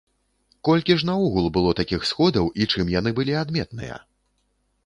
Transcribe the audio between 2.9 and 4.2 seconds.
яны былі адметныя?